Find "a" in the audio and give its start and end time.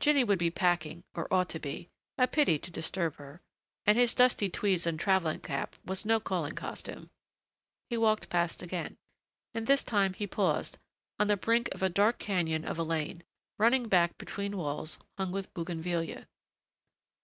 2.16-2.26, 11.84-11.88, 12.76-12.82